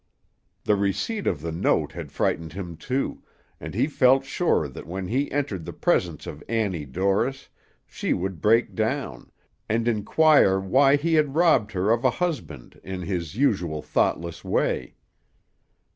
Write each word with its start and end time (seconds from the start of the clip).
The 0.63 0.75
receipt 0.75 1.27
of 1.27 1.41
the 1.41 1.51
note 1.51 1.91
had 1.91 2.11
frightened 2.11 2.53
him, 2.53 2.75
too, 2.75 3.21
and 3.59 3.75
he 3.75 3.85
felt 3.85 4.25
sure 4.25 4.67
that 4.67 4.87
when 4.87 5.07
he 5.09 5.31
entered 5.31 5.63
the 5.63 5.73
presence 5.73 6.25
of 6.25 6.43
Annie 6.49 6.87
Dorris, 6.87 7.49
she 7.85 8.11
would 8.11 8.41
break 8.41 8.73
down, 8.73 9.29
and 9.69 9.87
inquire 9.87 10.59
why 10.59 10.95
he 10.95 11.13
had 11.13 11.35
robbed 11.35 11.73
her 11.73 11.91
of 11.91 12.03
a 12.03 12.09
husband 12.17 12.81
in 12.83 13.03
his 13.03 13.35
usual 13.35 13.83
thoughtless 13.83 14.43
way. 14.43 14.95